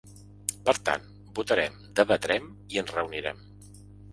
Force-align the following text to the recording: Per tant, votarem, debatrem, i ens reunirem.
Per 0.69 0.73
tant, 0.87 1.03
votarem, 1.41 1.77
debatrem, 2.01 2.51
i 2.77 2.83
ens 2.85 2.93
reunirem. 2.99 3.45